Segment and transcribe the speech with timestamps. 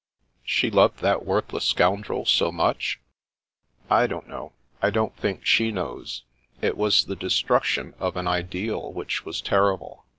[0.43, 2.99] "She loved that worthless scoundrel so much?""
[3.87, 4.51] I don't know.
[4.81, 6.23] I don't think she knows.
[6.59, 10.05] It was the destruction of an ideal which was terrible.